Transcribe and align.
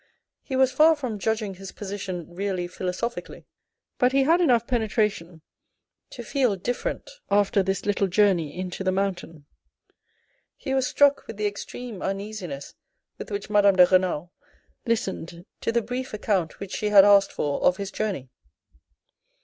He 0.41 0.55
was 0.55 0.71
far 0.71 0.95
from 0.95 1.19
judging 1.19 1.53
his 1.53 1.71
position 1.71 2.33
really 2.33 2.65
philo 2.67 2.91
sophically, 2.91 3.45
but 3.99 4.13
he 4.13 4.23
had 4.23 4.41
enough 4.41 4.65
penetration 4.65 5.43
to 6.09 6.23
feel 6.23 6.55
different 6.55 7.07
after 7.29 7.61
this 7.61 7.85
little 7.85 8.07
journey 8.07 8.57
into 8.57 8.83
the 8.83 8.91
mountain. 8.91 9.45
He 10.57 10.73
was 10.73 10.87
struck 10.87 11.27
with 11.27 11.37
the 11.37 11.45
extreme 11.45 12.01
uneasiness 12.01 12.73
with 13.19 13.29
which 13.29 13.47
Madame 13.51 13.75
de 13.75 13.85
Renal 13.85 14.31
listened 14.87 15.45
to 15.59 15.71
the 15.71 15.83
brief 15.83 16.15
account 16.15 16.59
which 16.59 16.73
she 16.75 16.89
had 16.89 17.05
asked 17.05 17.31
for 17.31 17.61
of 17.61 17.77
his 17.77 17.91
journey. 17.91 18.31